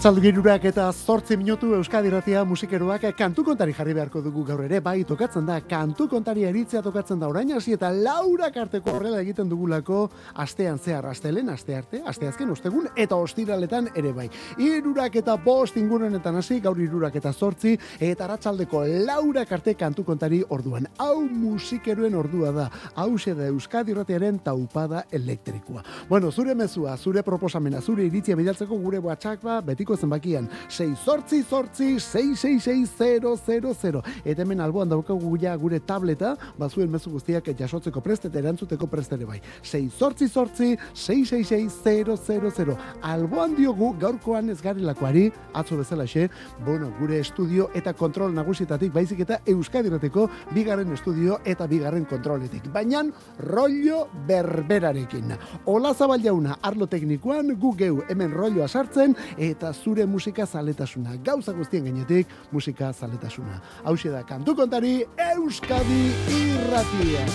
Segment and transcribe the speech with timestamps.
[0.00, 4.78] Arratzaldu girurak eta zortzi minutu Euskadi Ratia musikeroak kantu kontari jarri beharko dugu gaur ere,
[4.80, 9.50] bai tokatzen da, kantu kontari eritzea tokatzen da orain hasi eta laura karteko horrela egiten
[9.50, 10.06] dugulako
[10.40, 14.24] astean zehar, astelen, aste arte, aste azken, ostegun, eta ostiraletan ere bai.
[14.56, 20.40] Irurak eta bost ingurunetan hasi, gaur irurak eta zortzi, eta arratzaldeko laura karte kantu kontari
[20.48, 20.88] orduan.
[20.96, 25.84] Hau musikeroen ordua da, hau da Euskadi Ratiaren taupada elektrikoa.
[26.08, 31.42] Bueno, zure mezua, zure proposamena, zure iritzia bidaltzeko gure WhatsApp ba, betiko zenbakian 6 sortzi
[31.42, 38.38] sortzi 666000 eta hemen alboan daukagu ja gure tableta bazuen mezu guztiak jasotzeko prest eta
[38.38, 39.40] erantzuteko prest ere bai.
[39.62, 46.28] 6 sortzi sortzi 666000 alboan diogu gaurkoan ez garilakoari atzo bezala xe
[46.64, 52.72] bueno gure estudio eta kontrol nagusietatik baizik eta euskadirateko bigarren estudio eta bigarren kontroletik.
[52.72, 53.00] Baina
[53.38, 55.32] rollo berberarekin.
[55.66, 56.20] Ola zabal
[56.62, 61.16] arlo teknikoan, gu geu hemen rolloa sartzen, eta zure musika zaletasuna.
[61.24, 63.60] Gauza guztien gainetik musika zaletasuna.
[63.84, 65.04] Hau da kantu kontari
[65.34, 67.26] Euskadi irratia.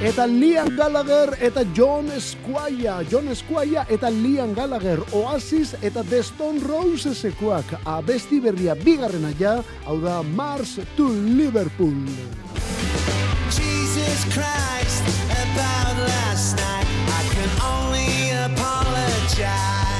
[0.00, 3.04] Eta Liam Gallagher eta John Squire.
[3.10, 4.98] John Squire eta Liam Gallagher.
[5.12, 7.74] Oasis eta The Stone Roses ekuak.
[7.84, 9.58] Abesti berria bigarrena ja.
[9.84, 12.08] Hau da Mars to Liverpool.
[13.50, 19.99] Jesus Christ, about last night, I can only apologize.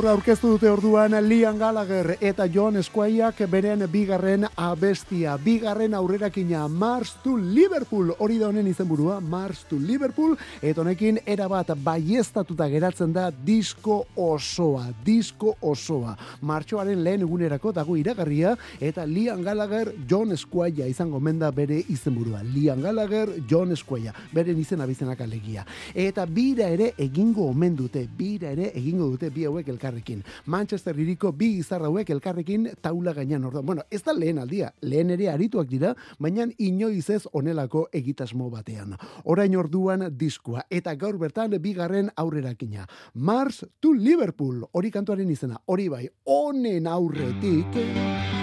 [0.00, 7.18] Gaur aurkeztu dute orduan Liam Gallagher eta John Squayak beren bigarren abestia, bigarren aurrerakina Mars
[7.20, 13.26] to Liverpool, hori da honen izenburua, Mars to Liverpool, eta honekin erabat baiestatuta geratzen da
[13.30, 16.14] disko osoa, disko osoa.
[16.48, 22.40] Martxoaren lehen egunerako dago iragarria, eta Liam Gallagher, John Squaya izango menda bere izenburua.
[22.54, 25.66] Liam Gallagher, John Squaya, beren izena bizenak alegia.
[25.92, 30.24] Eta bira ere egingo omen dute, bira ere egingo dute bi hauek elkarrekin.
[30.46, 33.66] Manchester iriko bi izar hauek elkarrekin taula gainean orduan.
[33.66, 38.96] Bueno, ez da lehen aldia, lehen ere arituak dira, baina inoiz ez onelako egitasmo batean.
[39.24, 42.86] Orain orduan diskua, eta gaur bertan bigarren aurrerakina.
[43.14, 48.39] Mars to Liverpool, hori kantuaren izena, hori bai, honen aurretik...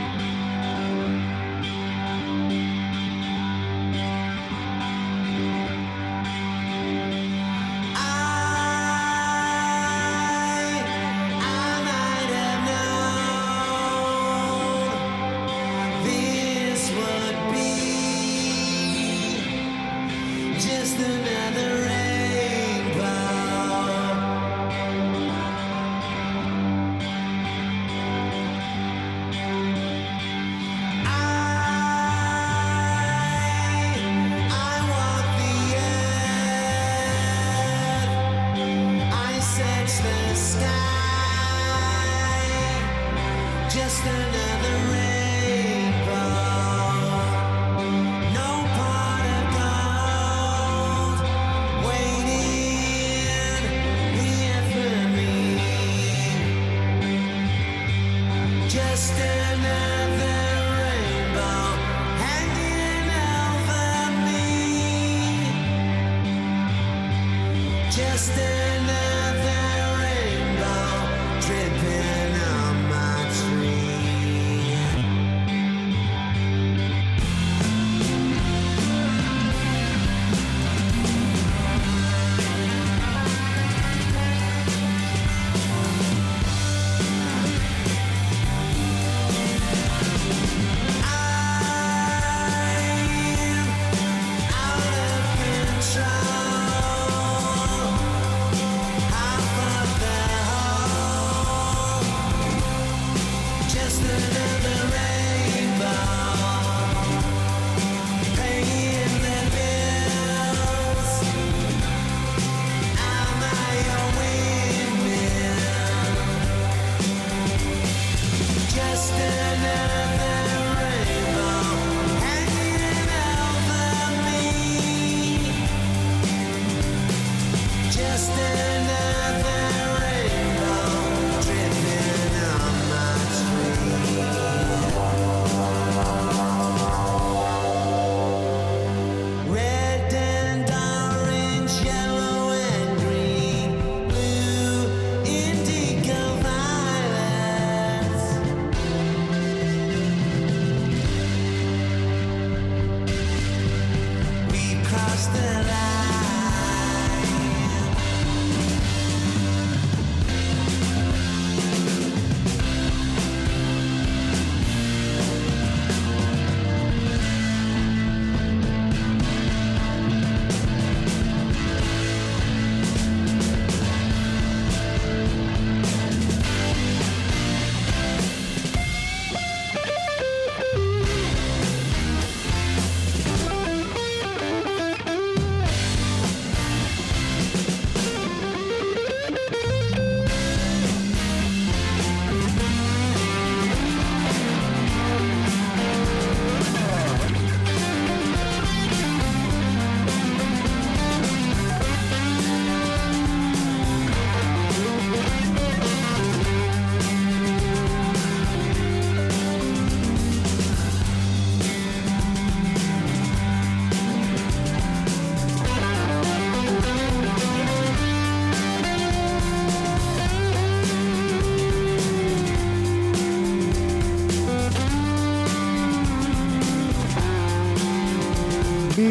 [44.07, 44.36] stand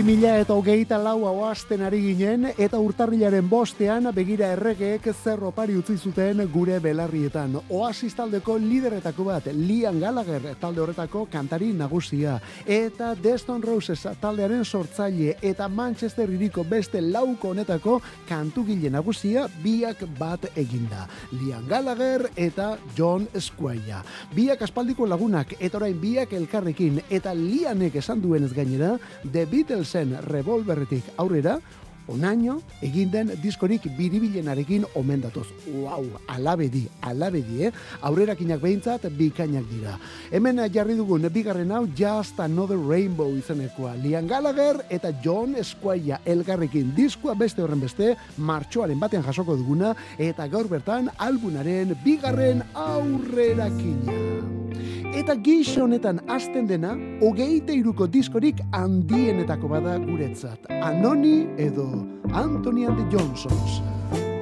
[0.06, 5.96] mila eta hogeita lau hauazten ari ginen, eta urtarrilaren bostean begira erregeek zerro pari utzi
[5.98, 7.56] zuten gure belarrietan.
[7.74, 12.36] Oasis taldeko lideretako bat, Lian Gallagher talde horretako kantari nagusia.
[12.66, 17.98] Eta Deston Roses taldearen sortzaile eta Manchester iriko beste lauko honetako
[18.28, 21.08] kantugile nagusia biak bat eginda.
[21.32, 24.04] Lian Gallagher eta John Squire.
[24.36, 28.94] Biak aspaldiko lagunak eta orain biak elkarrekin eta Lianek esan duenez gainera,
[29.32, 31.56] The Beatles Beatlesen revolverretik aurrera,
[32.08, 35.46] onaino egin den diskorik biribilenarekin omendatuz.
[35.72, 37.72] Wow, alabedi, alabedi, eh?
[38.02, 39.96] Aurrerakinak behintzat bikainak dira.
[40.30, 43.94] Hemen jarri dugun bigarren hau Just Another Rainbow izenekoa.
[44.02, 50.46] Lian Gallagher eta John Squire elgarrekin diskoa beste horren beste, martxoaren batean jasoko duguna, eta
[50.48, 54.20] gaur bertan albunaren bigarren aurrerakina.
[55.16, 56.90] Eta gixo honetan azten dena,
[57.24, 60.68] hogeite iruko diskorik handienetako bada guretzat.
[60.84, 61.86] Anoni edo
[62.34, 64.35] Anthony and the Johnsons.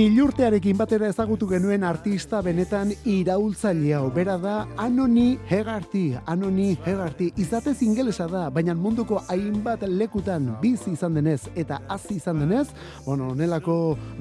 [0.00, 4.06] Milurtearekin batera ezagutu genuen artista benetan iraultzaile hau.
[4.14, 6.14] Bera da Anoni Hegarty.
[6.24, 12.40] Anoni Hegarty izatez ingelesa da, baina munduko hainbat lekutan bizi izan denez eta hasi izan
[12.40, 12.70] denez,
[13.04, 13.74] bueno, onelako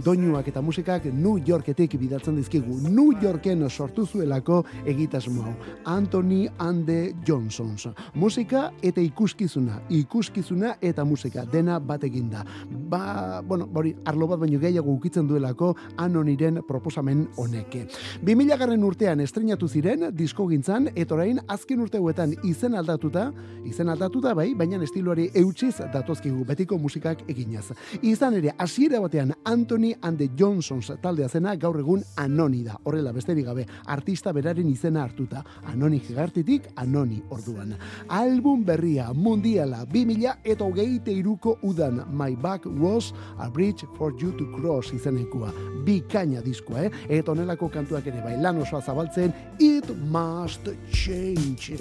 [0.04, 2.82] doinuak eta musikak New Yorketik bidatzen dizkigu.
[2.90, 5.56] New Yorken sortu zuelako egitasmo hau.
[5.86, 7.88] Anthony Ande Johnsons.
[8.16, 9.80] Musika eta ikuskizuna.
[10.02, 12.44] Ikuskizuna eta musika dena batekin da.
[12.68, 17.86] Ba, bueno, bori, arlo bat baino gehiago ukitzen duelako anoniren proposamen honeke.
[18.26, 23.30] 2000 garren urtean estrenatu ziren disko gintzan, etorain azken urteuetan izen aldatuta,
[23.66, 27.70] izen aldatuta bai, baina estiloari eutxiz datozkigu betiko musikak eginaz.
[28.02, 32.78] Izan ere, hasiera batean Anthony and the Johnsons taldea zena gaur egun anoni da.
[32.84, 35.44] Horrela besterik gabe, artista beraren izena hartuta.
[35.72, 37.76] Anoni gartitik, anoni orduan.
[38.08, 44.32] Album berria, mundiala, 2000 eta hogeite iruko udan, My Back Was a Bridge for You
[44.38, 45.54] to Cross izenekua.
[45.86, 46.92] Bikaina diskoa, eh?
[47.20, 51.80] Eta onelako kantuak ere bai, lan osoa zabaltzen, It Must Change.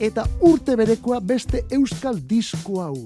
[0.00, 2.96] Eta urte berekoa beste euskal disko hau.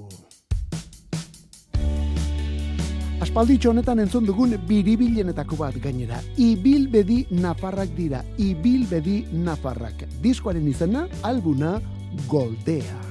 [3.20, 6.20] Aspalditxo honetan entzun dugun biribilenetako bat gainera.
[6.36, 8.22] Ibilbedi nafarrak dira.
[8.38, 10.06] Ibilbedi nafarrak.
[10.22, 11.78] Diskoaren izena, albuna,
[12.28, 13.05] Goldea.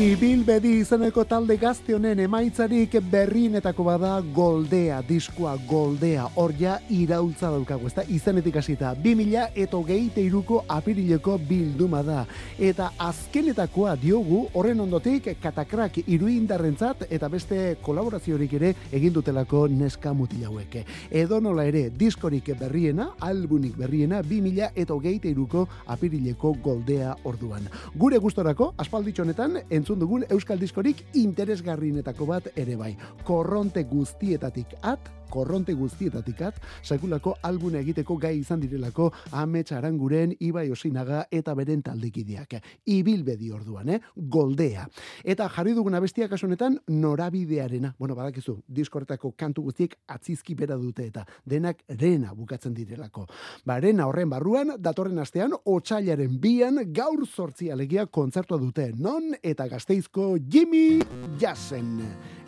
[0.00, 7.84] Ibilbedi izeneko talde gazte honen emaitzarik berrienetako bada goldea, diskoa goldea, hor ja iraultza daukagu,
[7.90, 12.22] ezta izenetik hasita, 2000 eta hogeite iruko apirileko bilduma da.
[12.56, 20.48] Eta azkenetakoa diogu, horren ondotik katakrak iruindarrentzat eta beste kolaboraziorik ere egin dutelako neska mutil
[20.48, 20.78] hauek.
[21.10, 27.68] Edo nola ere, diskorik berriena, albunik berriena, 2000 eta hogeite iruko apirileko goldea orduan.
[28.00, 32.92] Gure gustorako, aspalditxo honetan, entzun dugun euskal diskorik interesgarrienetako bat ere bai.
[33.26, 40.68] Korronte guztietatik at, korronte guztietatik at, sekulako albuna egiteko gai izan direlako Amets Aranguren, Ibai
[40.70, 42.58] Osinaga eta beren taldekideak.
[42.90, 44.00] Ibilbedi orduan, eh?
[44.16, 44.86] Goldea.
[45.24, 47.94] Eta jarri dugun abestia kasu honetan norabidearena.
[47.98, 53.26] Bueno, badakizu, diskortako kantu guztiek atzizki bera dute eta denak rena bukatzen direlako.
[53.64, 58.90] Ba, rena horren barruan, datorren astean, otxailaren bian, gaur zortzi alegia kontzertua dute.
[58.98, 61.00] Non eta gazteizko Jimmy
[61.40, 61.98] Jassen.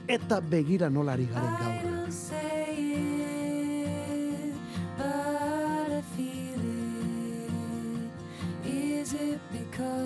[0.09, 1.93] Eta begira nolari garen gaur.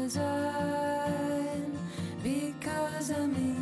[0.07, 1.79] because I'm,
[2.23, 3.56] because I'm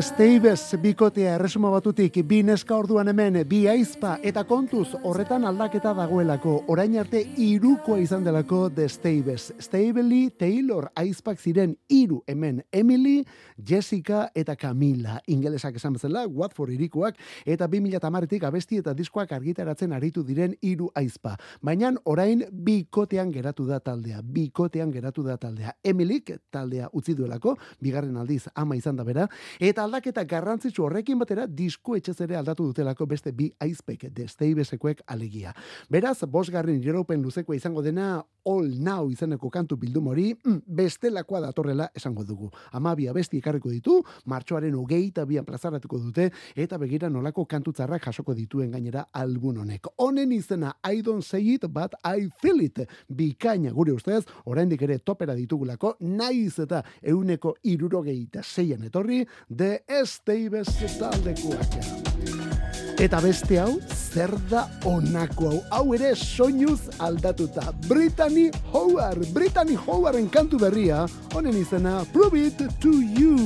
[0.00, 6.52] Staves bikotea erresuma batutik bi neska orduan hemen bi aizpa eta kontuz horretan aldaketa dagoelako
[6.70, 9.52] orain arte irukoa izan delako The Staves.
[9.58, 13.24] Stavely Taylor aizpak ziren hiru hemen Emily,
[13.58, 15.18] Jessica eta Camila.
[15.26, 21.34] Ingelesak esan bezala Watford irikoak eta 2010tik abesti eta diskoak argitaratzen aritu diren hiru aizpa.
[21.62, 24.22] Baina orain bikotean geratu da taldea.
[24.22, 25.74] Bikotean geratu da taldea.
[25.82, 29.26] Emilyk taldea utzi duelako, bigarren aldiz ama izan da bera,
[29.58, 35.02] eta aldaketa garrantzitsu horrekin batera disko etxez ere aldatu dutelako beste bi aizpek, de Stavesekoek
[35.06, 35.54] alegia.
[35.90, 38.18] Beraz, bosgarren jeropen luzekoa izango dena
[38.48, 42.48] All Now izeneko kantu bildum hori, mm, bestelakoa datorrela esango dugu.
[42.72, 48.70] Amabia besti ekarriko ditu, martxoaren hogeita bian plazaratuko dute, eta begira nolako kantutzarrak jasoko dituen
[48.72, 49.90] gainera album honek.
[49.98, 52.80] Honen izena I don't say it, but I feel it.
[53.08, 60.72] Bikaina gure ustez, oraindik ere topera ditugulako, naiz eta euneko irurogeita zeian etorri, de Esteibes
[60.98, 62.57] taldekoak.
[62.98, 65.58] Eta beste hau, zer da honako hau?
[65.70, 67.70] Hau ere soinuz aldatuta.
[67.86, 73.38] Brittany Howard, Brittany Howarden kantu berria, honen izena Prove It To You.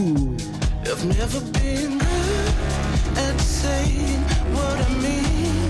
[0.89, 2.49] I've never been good
[3.29, 4.25] at saying
[4.57, 5.69] what I mean.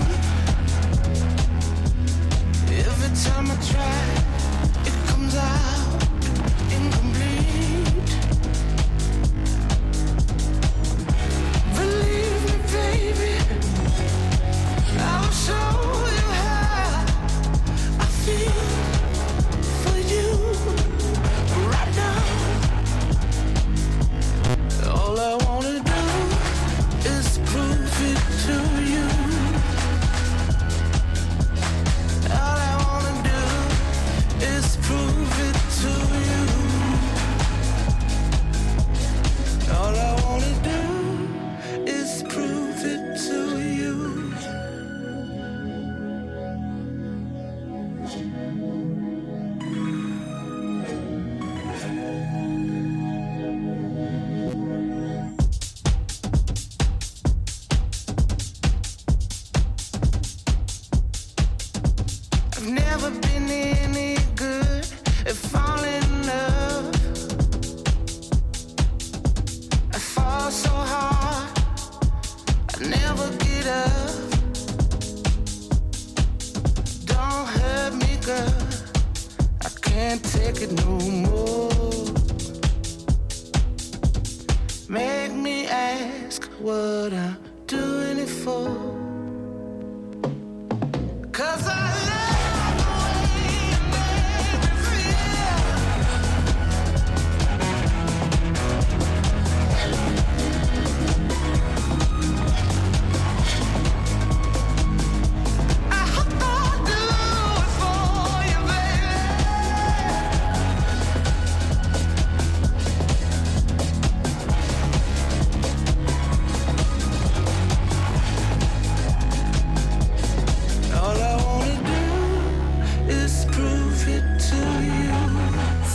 [2.71, 3.99] Every time I try,
[4.87, 5.82] it comes out
[15.45, 15.82] show
[65.41, 65.62] good at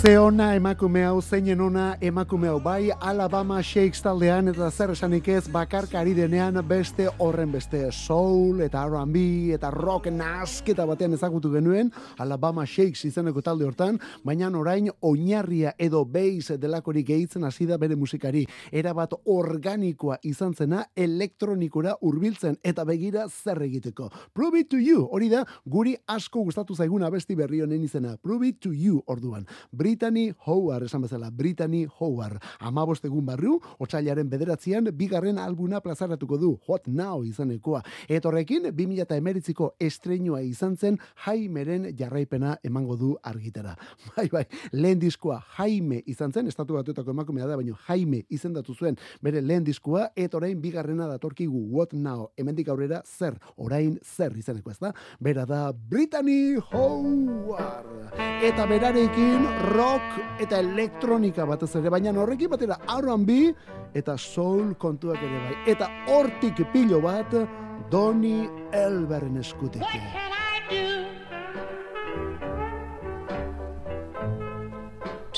[0.09, 5.27] Ze ona emakume hau, zeinen ona emakume hau, bai Alabama Shakes taldean eta zer esanik
[5.29, 11.51] ez bakarka ari denean beste horren beste soul eta R&B eta rock nasketa batean ezagutu
[11.53, 17.77] genuen Alabama Shakes izeneko talde hortan, baina orain oinarria edo bass delakorik gehitzen hasi da
[17.77, 18.47] bere musikari.
[18.73, 24.09] Era bat organikoa izan zena elektronikora hurbiltzen eta begira zer egiteko.
[24.33, 28.17] Prove it to you, hori da guri asko gustatu zaiguna besti berri honen izena.
[28.17, 29.45] Prove it to you orduan.
[29.99, 32.39] Brittany Howard, esan bezala, Brittany Howard.
[32.61, 37.81] Amabost egun barru, otxailaren bederatzean, bigarren albuna plazaratuko du, Hot Now izanekoa.
[38.07, 43.75] Eta horrekin, 2008ko estreinua izan zen, Jaimeren jarraipena emango du argitara.
[44.15, 48.95] Bai, bai, lehen diskoa Jaime izan zen, estatu batuetako emakumea da, baina Jaime izendatu zuen
[49.23, 54.71] bere lehen diskoa, eta orain bigarrena datorkigu What Now, hemendik aurrera zer, orain zer izaneko
[54.71, 58.15] ez da, bera da Brittany Howard.
[58.47, 59.88] Eta berarekin rock
[60.41, 63.39] eta elektronika batez ere, baina horrekin batera R&B
[63.95, 65.57] eta soul kontuak ere bai.
[65.67, 67.35] Eta hortik pilo bat
[67.91, 69.83] Donny Elberen eskutik.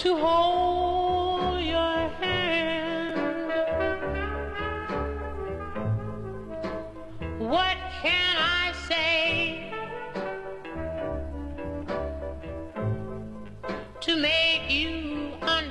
[0.01, 0.89] To hold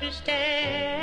[0.09, 0.98] understand?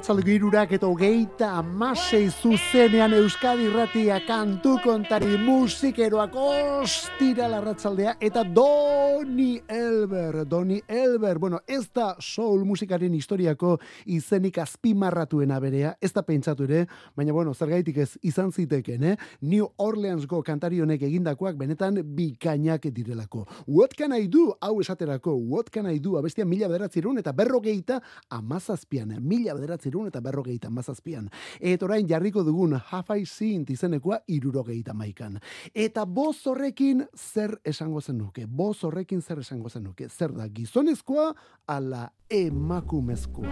[0.00, 8.40] Wow, arratzalde irurak eta hogeita amasei zuzenean Euskadi Ratia kantu kontari musikeroak ostira larratzaldea eta
[8.42, 13.74] Doni Elber, Doni Elber, bueno, ez da soul musikaren historiako
[14.06, 19.16] izenik azpimarratuena berea, ez da pentsatu ere, baina bueno, zergaitik ez izan ziteken, eh?
[19.42, 23.44] New Orleansgo kantari honek egindakoak benetan bikainak direlako.
[23.66, 24.54] What can I do?
[24.62, 26.16] Hau esaterako, what can I do?
[26.16, 31.28] Abestia mila bederatzerun eta berrogeita amazazpian, mila bederatzerun eta berrogeita amazazpian.
[31.60, 33.24] Eta orain jarriko dugun Have I
[33.68, 35.38] izenekoa irurogeita maikan.
[35.74, 38.46] Eta boz horrekin zer esango zenuke?
[38.46, 40.08] Boz horrekin zer esango zenuke?
[40.08, 41.34] Zer da gizonezkoa
[41.66, 43.48] ala emakumezkoa?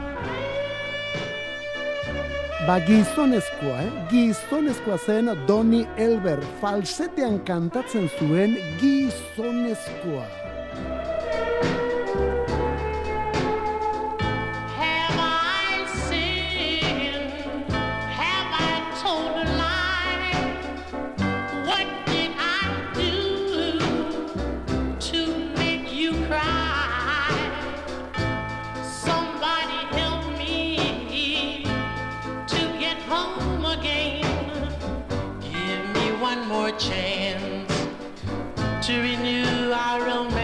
[2.67, 3.93] Ba, gizonezkoa, eh?
[4.11, 10.58] Gizonezkoa zen Donny Elber falsetean kantatzen zuen gizonezkoa.
[36.79, 37.89] Chance
[38.87, 40.38] to renew our romance.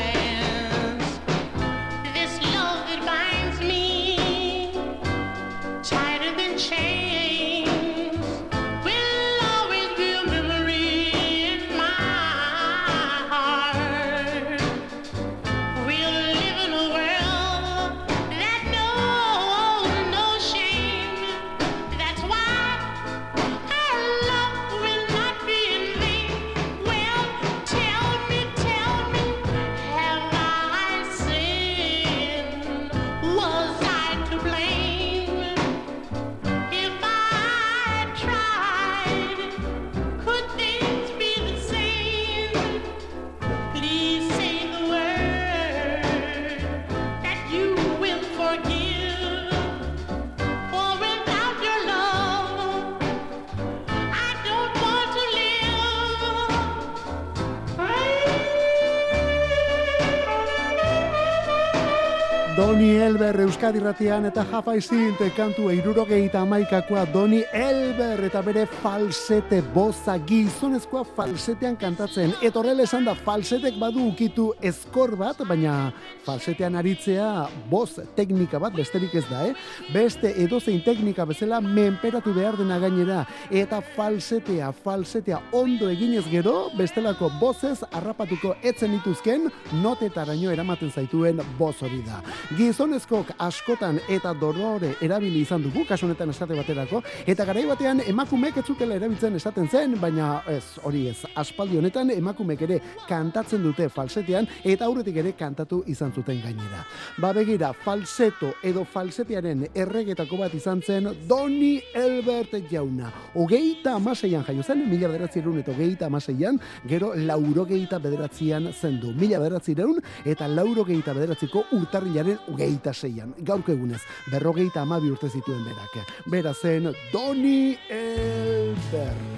[63.64, 71.00] Euskadi ratian eta jafai zint kantu eirurogeita amaikakoa Doni Elber eta bere falsete boza gizonezkoa
[71.16, 72.34] falsetean kantatzen.
[72.44, 75.94] Eta horrela esan da falsetek badu ukitu ezkor bat, baina
[76.26, 77.30] falsetean aritzea
[77.70, 79.54] boz teknika bat besterik ez da, eh?
[79.94, 83.22] Beste edozein teknika bezala menperatu behar dena gainera.
[83.48, 89.48] Eta falsetea, falsetea ondo eginez gero, bestelako bozez harrapatuko etzen dituzken
[89.80, 92.20] notetaraino eramaten zaituen boz hori da.
[92.60, 98.58] Gizonezkok askotan eta dorore erabili izan dugu, kasu honetan esate baterako, eta garai batean emakumeek
[98.58, 103.88] ez zutela erabiltzen esaten zen, baina ez, hori ez, aspaldi honetan emakumeek ere kantatzen dute
[103.92, 106.82] falsetean, eta aurretik ere kantatu izan zuten gainera.
[107.22, 113.12] Ba begira, falseto edo falsetearen erregetako bat izan zen Doni Elbert jauna.
[113.38, 116.58] Hogeita amaseian jaio zen, mila bederatzireun eta hogeita amaseian,
[116.90, 119.14] gero laurogeita bederatzian zendu.
[119.14, 123.34] Mila bederatzireun eta laurogeita bederatziko urtarrilaren ugeita zeian.
[123.44, 124.00] Gaurko egunez,
[124.32, 126.00] berrogeita amabi urte zituen berak.
[126.26, 129.34] Bera zen Doni Elbert.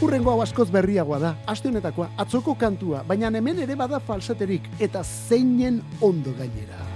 [0.00, 5.04] Urrengo hau askoz berriagoa da, aste honetakoa, atzoko kantua, baina hemen ere bada falseterik, eta
[5.04, 6.89] zeinen ondo gainera.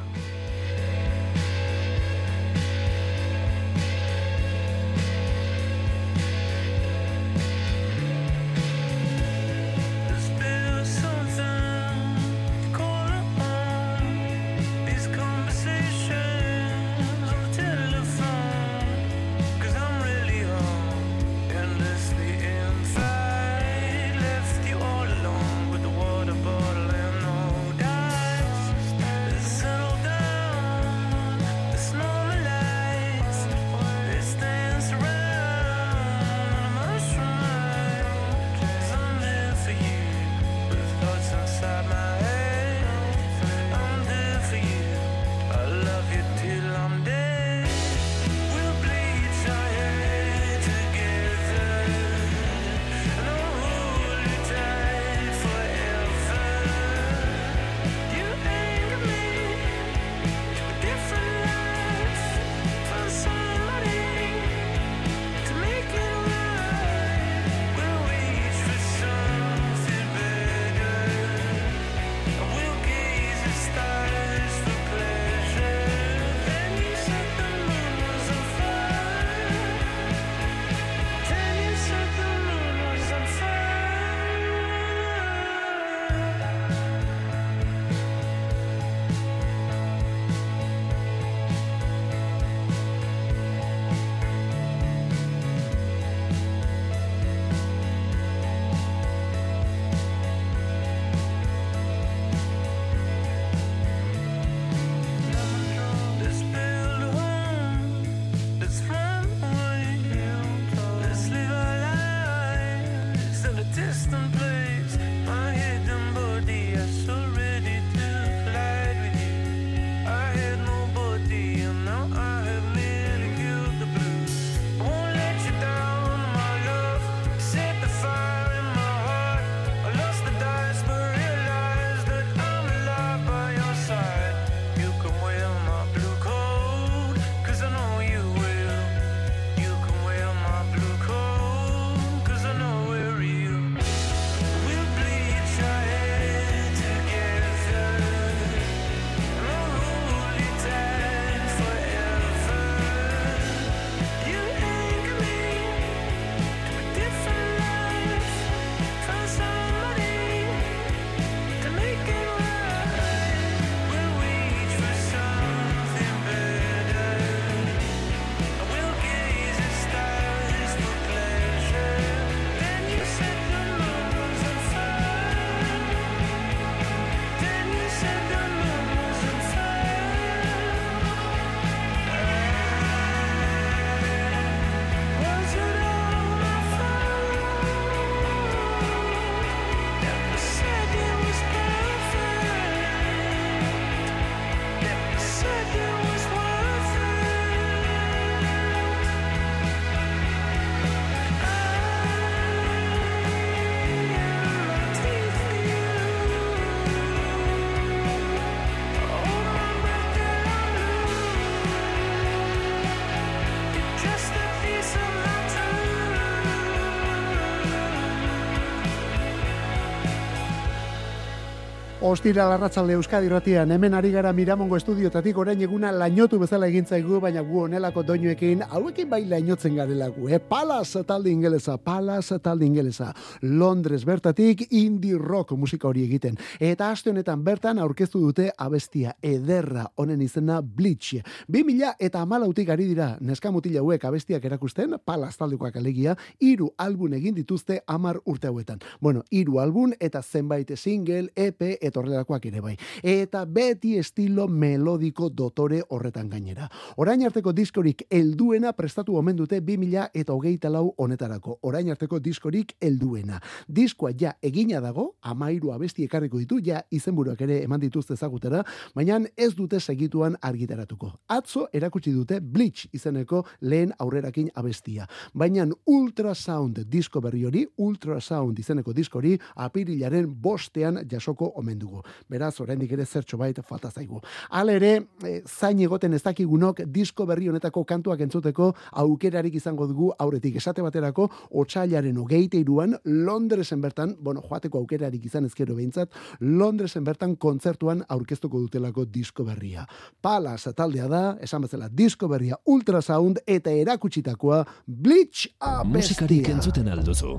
[222.15, 227.17] Ostira larratzalde Euskadi ratian, hemen ari gara Miramongo estudiotatik orain eguna lainotu bezala egin zaigu,
[227.19, 230.39] baina gu onelako doinuekin, hauekin bai lainotzen garela gu, eh?
[230.39, 233.09] Palas talde ingelesa, Palas talde ingelesa,
[233.43, 236.39] Londres bertatik indie rock musika hori egiten.
[236.61, 241.19] Eta aste honetan bertan aurkeztu dute abestia ederra honen izena Bleach.
[241.49, 247.19] 2000 eta amalautik ari dira neska mutila hauek abestiak erakusten, Palas taldekoak alegia, hiru album
[247.19, 248.79] egin dituzte amar urte hauetan.
[249.01, 252.77] Bueno, hiru album eta zenbait single, EP eta horrelakoak ere bai.
[253.03, 256.69] Eta beti estilo melodiko dotore horretan gainera.
[256.97, 261.59] Orain arteko diskorik helduena prestatu omen dute 2000 eta hogeita lau honetarako.
[261.63, 263.41] Orain arteko diskorik helduena.
[263.69, 268.63] Diskoa ja egina dago, amairu abesti ekarriko ditu, ja izenburuak ere eman dituzte ezagutera,
[268.95, 271.13] baina ez dute segituan argitaratuko.
[271.29, 275.07] Atzo erakutsi dute Bleach izeneko lehen aurrerakin abestia.
[275.35, 281.94] Baina Ultrasound disko berri hori, Ultrasound izeneko diskori, apirilaren bostean jasoko omen dugu.
[282.31, 284.21] Beraz, oraindik ere zertxo bait falta zaigu.
[284.51, 284.93] Hala ere,
[285.25, 288.73] e, zain egoten ez dakigunok disko berri honetako kantuak entzuteko
[289.05, 295.47] aukerarik izango dugu aurretik esate baterako otsailaren hogeita iruan Londresen bertan, bueno, joateko aukerarik izan
[295.47, 299.87] ezkero behintzat, Londresen bertan kontzertuan aurkeztuko dutelako disko berria.
[300.23, 305.49] Palas taldea da, esan bezala disko berria Ultrasound eta erakutsitakoa Bleach
[305.85, 306.55] Musikarik abestia.
[306.55, 307.39] entzuten alduzu.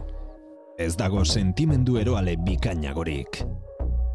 [0.78, 3.43] Ez dago sentimendu eroale bikainagorik.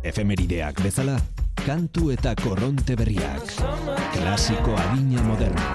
[0.01, 1.19] Efemerideak bezala,
[1.61, 3.53] kantu eta korronte berriak.
[4.17, 5.75] Klasiko adina moderno.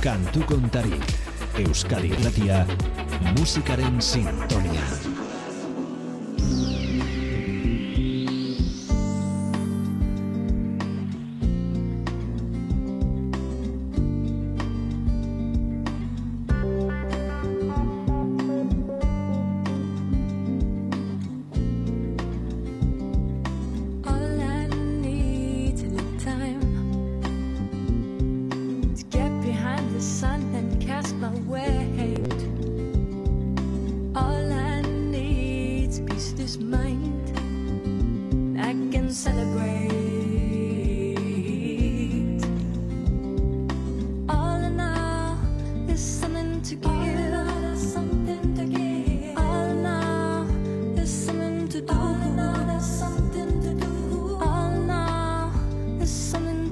[0.00, 1.16] Kantu kontarik.
[1.60, 2.64] Euskadi Irratia,
[3.36, 5.11] musikaren sintonia.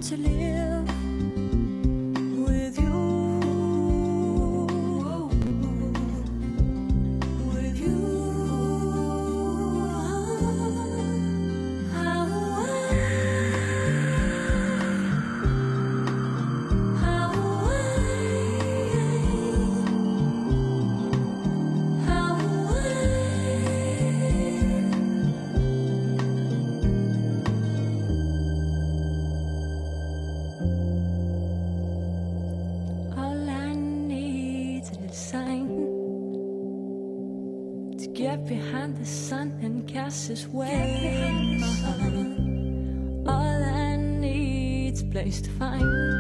[0.00, 1.09] To live
[40.30, 41.62] and cast his way.
[43.26, 46.19] All I need's a place to find,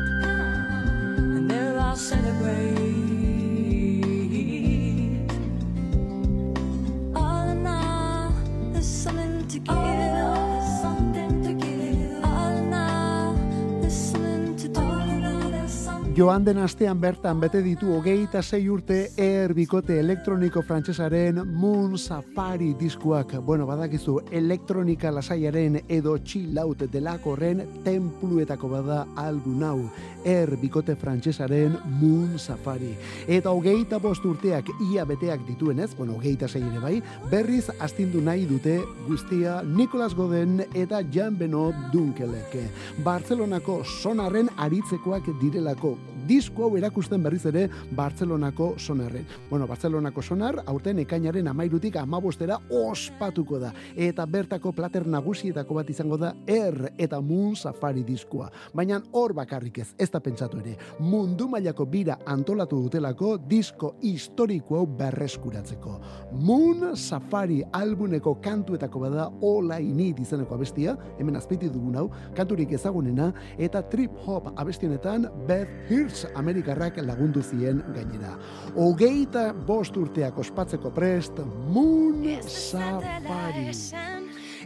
[16.20, 22.74] Joan den astean bertan bete ditu hogeita sei urte er bikote elektroniko frantsesaren Moon Safari
[22.76, 23.32] diskuak.
[23.46, 29.78] Bueno, badakizu elektronika lasaiaren edo chill out delakorren templuetako bada album hau.
[30.22, 32.92] Er bikote frantsesaren Moon Safari.
[33.26, 36.94] Eta hogeita bost urteak ia beteak dituenez, bueno, hogeita sei ere bai,
[37.30, 38.76] berriz astindu nahi dute
[39.08, 42.60] guztia Nicolas Goden eta Jan Beno Dunkelek.
[43.08, 45.96] Bartzelonako sonarren aritzekoak direlako.
[46.28, 49.26] Disko hau erakusten berriz ere Bartzelonako sonarren.
[49.50, 53.72] Bueno, Bartzelonako sonar, aurten ekainaren amairutik amabostera ospatuko da.
[53.96, 58.50] Eta bertako plater nagusietako bat izango da R eta Moon Safari diskoa.
[58.74, 60.76] Baina hor bakarrik ez, ez da pentsatu ere.
[61.00, 65.96] Mundu mailako bira antolatu dutelako disko historiko hau berreskuratzeko.
[66.40, 72.06] Moon Safari albuneko kantuetako bada All I Need izeneko abestia, hemen azpiti dugun hau,
[72.36, 78.32] kanturik ezagunena, eta trip hop abestionetan Beth Hirsch Amerikarrak lagundu zien gainera.
[78.76, 81.42] Hogeita bost urteak ospatzeko prest,
[81.74, 83.68] Moon Safari.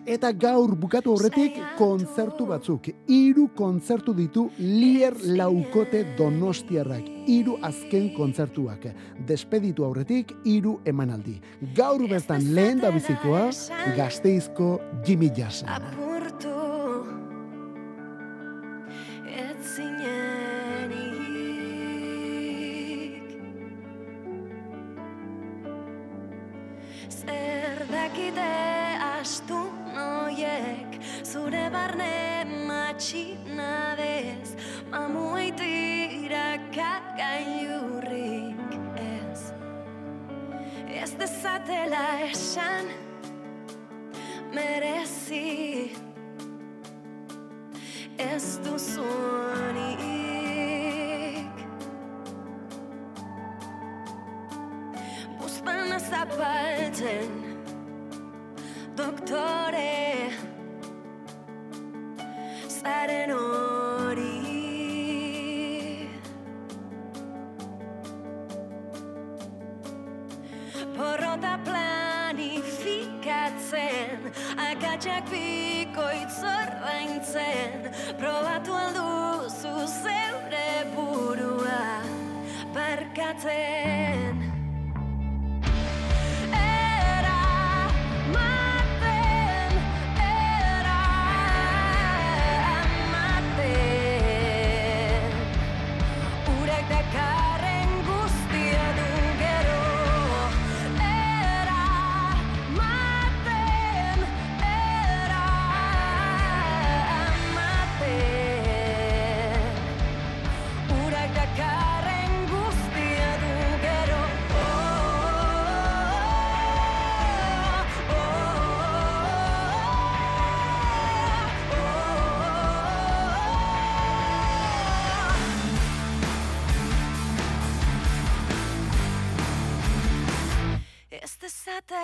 [0.07, 2.91] Eta gaur bukatu horretik kontzertu batzuk.
[3.09, 7.09] Hiru kontzertu ditu Lier Laukote Donostiarrak.
[7.27, 8.91] Hiru azken kontzertuak.
[9.27, 11.41] Despeditu aurretik hiru emanaldi.
[11.75, 13.49] Gaur beztan lehen da bizikoa
[13.97, 14.77] Gasteizko
[15.07, 15.65] Jimmy Jazz.
[33.05, 34.57] Matxinadez
[34.91, 39.53] Mamuaitira kagailurrik ez
[40.89, 42.87] Ez dezatela esan
[44.55, 45.93] merezi
[48.17, 49.05] ez duzunik
[55.39, 57.31] Buztana zapaltzen
[58.97, 60.05] doktore
[62.85, 64.41] zaren hori
[70.97, 74.19] Porrota planifikatzen
[74.69, 77.73] Akatsak bikoitz ordaintzen.
[78.21, 81.85] Probatu alduzu zeure burua
[82.77, 84.24] Barkatzen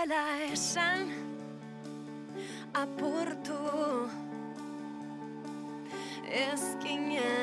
[0.01, 1.09] dezatela esan
[2.73, 4.09] apurtu
[6.31, 7.40] ezkinenik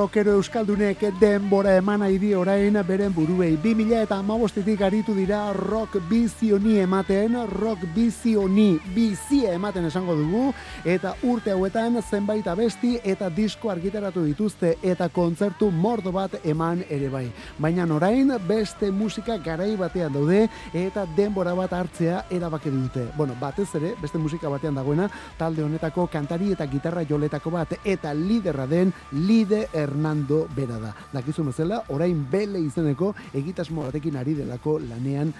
[0.00, 3.50] rockero euskaldunek denbora eman nahi die orain beren buruei.
[3.60, 10.54] 2000 eta amabostetik aritu dira rock bizioni ematen, rock bizioni, bizia ematen esango dugu,
[10.88, 17.12] eta urte hauetan zenbait abesti eta disko argitaratu dituzte eta kontzertu mordo bat eman ere
[17.12, 17.26] bai.
[17.58, 23.04] Baina orain beste musika garai batean daude eta denbora bat hartzea erabaki dute.
[23.18, 28.14] Bueno, batez ere, beste musika batean dagoena, talde honetako kantari eta gitarra joletako bat eta
[28.14, 30.94] liderra den Lide Hernando bera da.
[31.12, 35.34] Dakizu bezala, orain bele izeneko egitasmo batekin ari delako lanean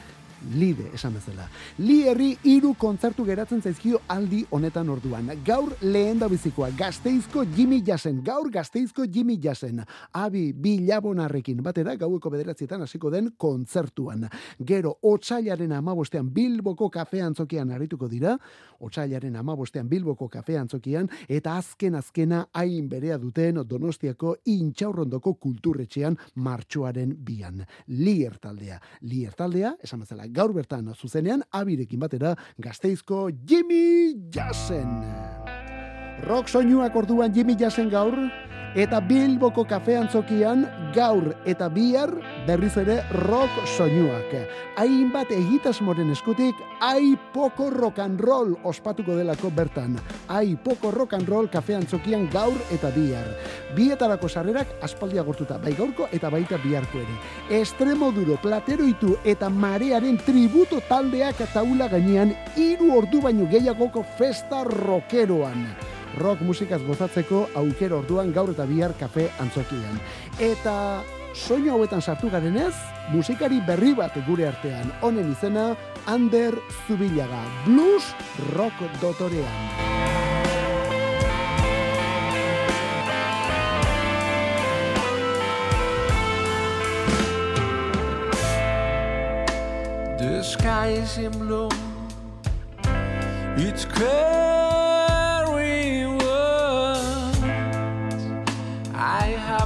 [0.55, 1.47] lide esan bezala.
[1.78, 5.30] Li herri hiru kontzertu geratzen zaizkio aldi honetan orduan.
[5.45, 9.82] Gaur lehen da bizikoa, gazteizko Jimmy Jassen, gaur gazteizko Jimmy Jassen.
[10.12, 14.28] Abi bilabonarrekin batera gaueko bederatzietan hasiko den kontzertuan.
[14.66, 18.36] Gero, otxailaren amabostean Bilboko kafe antzokian arituko dira,
[18.80, 27.14] otxailaren amabostean Bilboko kafe antzokian, eta azken azkena hain berea duten Donostiako intxaurrondoko kulturretxean martxoaren
[27.26, 27.64] bian.
[27.88, 28.80] Lier taldea.
[29.03, 34.91] Lier taldea, esan bezala, gaur bertan zuzenean abirekin batera gazteizko Jimmy Jassen.
[36.28, 38.16] Rock soinuak orduan Jimmy Jassen gaur,
[38.79, 40.61] Eta Bilboko kafe antzokian
[40.95, 42.12] gaur eta bihar
[42.47, 44.31] berriz ere rock soinuak.
[44.79, 49.99] Hainbat egitasmoren eskutik, ai poko rock and roll ospatuko delako bertan.
[50.29, 53.27] Ai poko rock and roll kafe antzokian gaur eta bihar.
[53.75, 57.21] Bietarako sarrerak aspaldi agortuta, bai gaurko eta baita biharko ere.
[57.61, 65.66] Estremoduro, plateroitu eta marearen tributo taldeak taula gainean hiru ordu baino gehiagoko festa rockeroan.
[66.18, 70.00] Rock musikaz gozatzeko aukera orduan gaur eta bihar kafe antzokian.
[70.42, 71.02] Eta
[71.34, 72.74] soinu hauetan sartu garenez,
[73.12, 74.90] musikari berri bat gure artean.
[75.02, 76.56] Honen izena, Ander
[76.86, 78.11] Zubilaga, blues
[78.56, 79.90] rock dotorean.
[90.18, 91.70] The sky is in bloom.
[93.56, 94.89] It's carrying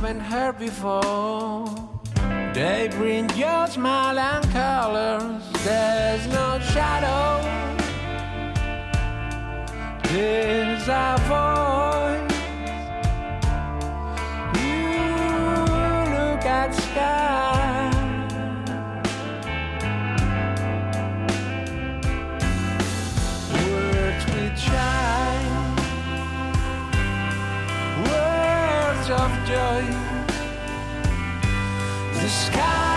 [0.05, 1.65] haven't heard before.
[2.53, 5.43] They bring your smile and colors.
[5.65, 7.41] There's no shadow.
[10.03, 12.37] There's a voice.
[14.61, 15.15] You
[16.17, 17.64] look at sky.
[29.11, 29.85] Of joy.
[32.15, 32.94] The sky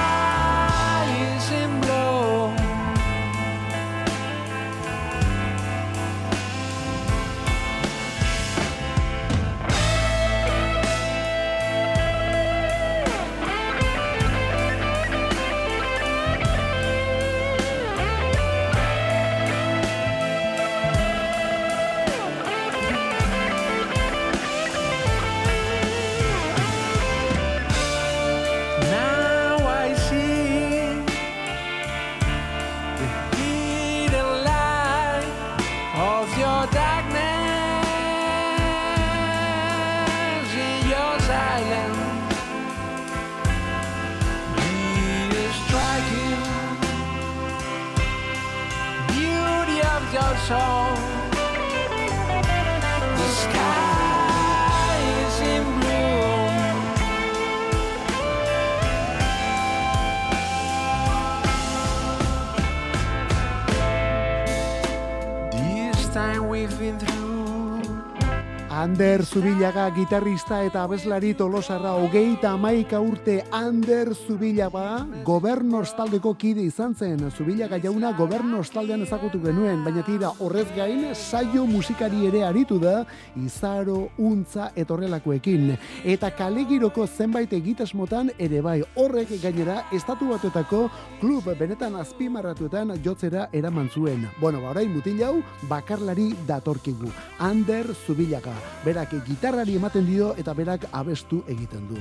[68.98, 76.96] Ander Zubilaga gitarrista eta abeslari tolosarra hogeita amaika urte Ander Zubilaga gobernors taldeko kide izan
[76.98, 77.20] zen.
[77.30, 83.04] Zubilaga jauna gobernors taldean ezagutu genuen, baina tira horrez gain saio musikari ere aritu da
[83.38, 85.76] izaro, untza etorrelakoekin.
[86.04, 90.88] Eta kalegiroko zenbait egitasmotan ere bai horrek gainera estatu batuetako
[91.22, 94.26] klub benetan azpimarratuetan jotzera eraman zuen.
[94.42, 95.36] Bueno, ba, orain mutil hau
[95.70, 97.14] bakarlari datorkigu.
[97.38, 98.58] Ander Zubilaga.
[98.88, 101.98] Berak gitarrari ematen dio eta berak abestu egiten du.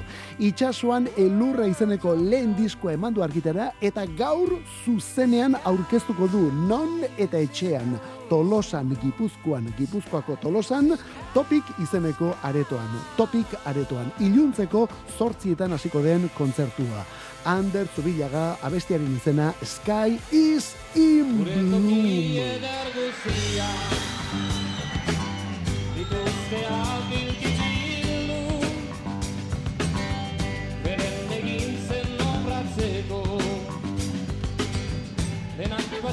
[0.46, 4.52] Itxasuan elurra izeneko lehen diskoa emandu argitera eta gaur
[4.84, 7.96] zuzenean aurkeztuko du non eta etxean.
[8.30, 10.94] Tolosan, Gipuzkoan, Gipuzkoako Tolosan,
[11.34, 12.94] Topik izeneko aretoan.
[13.18, 14.12] Topik aretoan.
[14.22, 14.86] Iluntzeko
[15.18, 17.02] zortzietan hasiko den kontzertua.
[17.46, 21.46] Ander Zubilaga abestiaren izena Sky is in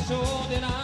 [0.07, 0.82] Bloom.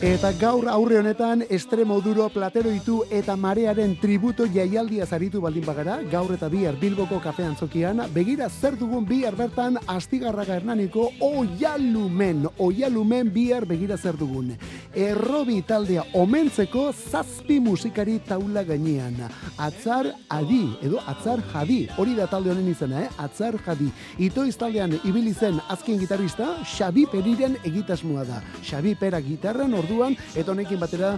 [0.00, 6.48] Eta gaur aurre honetan Estremoduro Plateroitu eta Marearen tributo jaialdia zaritu baldin bagara, gaur eta
[6.48, 13.98] bihar Bilboko kafe antzokian, begira zer dugun bihar bertan Astigarraga Hernaniko Oialumen, Oialumen bihar begira
[13.98, 14.54] zer dugun.
[14.96, 19.20] Errobi taldea omentzeko zazpi musikari taula gainean.
[19.58, 23.12] Atzar adi, edo atzar jadi, hori da talde honen izena, eh?
[23.18, 23.92] atzar jadi.
[24.30, 28.40] Itoiz taldean ibili zen azken gitarrista, Xabi Periren egitasmoa da.
[28.64, 31.16] Xabi Pera gitarran orduan, eta honekin batera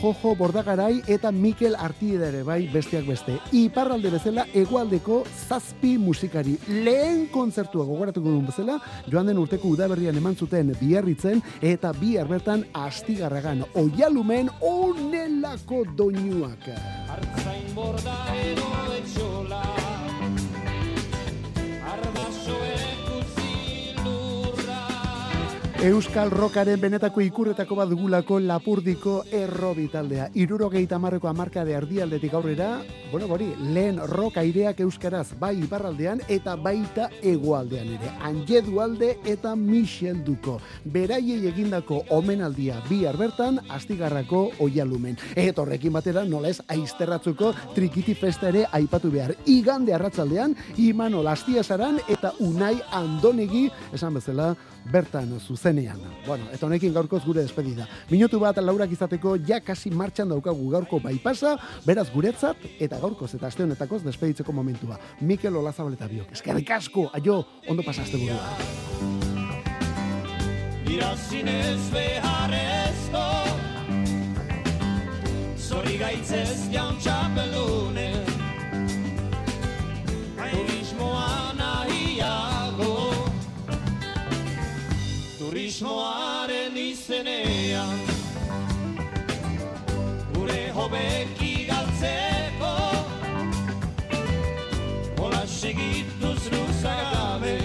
[0.00, 3.36] Jojo Bordagarai eta Mikel Artieda ere bai besteak beste.
[3.56, 6.56] Iparralde bezala egualdeko zazpi musikari.
[6.68, 8.78] Lehen kontzertua gogoratuko duen bezala,
[9.12, 16.70] joan den urteko udaberrian eman zuten biarritzen eta bihar bertan astigarragan oialumen onelako doinuak.
[17.16, 19.85] Artzain borda edo etxola
[25.86, 30.24] Euskal Rokaren benetako ikurretako bat dugulako Lapurdiko errobi taldea.
[30.34, 32.80] Irurogeita marreko amarka de ardialdetik aurrera,
[33.12, 38.10] bueno, bori, lehen rock aireak euskaraz bai iparraldean eta baita hegoaldean ere.
[38.26, 40.56] Anjedu alde eta Michel Duko.
[40.82, 45.14] Beraiei egindako omenaldia bihar bertan, astigarrako oialumen.
[45.36, 49.36] Eta horrekin batera, nola ez, aizterratzuko trikiti festa ere aipatu behar.
[49.46, 54.56] Igande arratzaldean, Imano Lastiasaran eta Unai Andonegi, esan bezala,
[54.92, 56.00] bertan zuzenean.
[56.26, 57.86] Bueno, eta honekin gaurkoz gure despedida.
[58.10, 61.56] Minutu bat laurak izateko ja kasi martxan daukagu gaurko baipasa,
[61.86, 64.98] beraz guretzat eta gaurkoz eta aste honetakoz despeditzeko momentua.
[65.20, 66.32] Mikel Olazabal eta biok.
[66.32, 69.36] Eskerrik asko, aio, ondo pasaste burua.
[70.86, 73.24] Irazinez beharrezko
[75.58, 78.06] Zori gaitzez jaun txapelune
[85.76, 87.98] Feminismoaren izenean
[90.32, 92.72] Gure hobeki galtzeko
[95.20, 97.58] Ola segituz luzagabe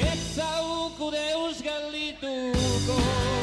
[0.00, 3.33] Ez zauku deus galituko